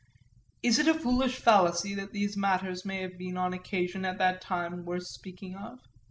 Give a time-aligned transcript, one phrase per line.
[0.63, 4.41] Is it a foolish fallacy that these matters may have been on occasion, at that
[4.41, 5.77] time, worth speaking of?